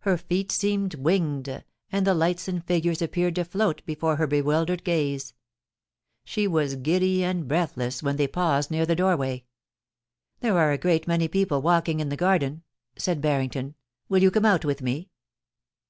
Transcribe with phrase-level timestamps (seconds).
[0.00, 4.84] Her feet seemed winged, and the lights and figures appeared to float before her bewildered
[4.84, 5.32] gaze.
[6.22, 9.46] She was giddy and breathless when they paused near the doorway.
[9.90, 12.62] * There are a great many people walking in the garden,'
[12.98, 13.74] said Harrington.
[13.90, 15.08] * Will you come out with me